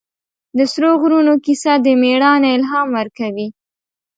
د 0.57 0.59
سرو 0.71 0.91
غرونو 1.01 1.33
کیسه 1.45 1.73
د 1.85 1.87
مېړانې 2.01 2.49
الهام 2.57 2.87
ورکوي. 2.97 3.47